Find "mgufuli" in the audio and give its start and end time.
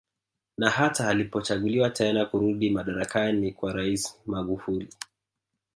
4.27-4.87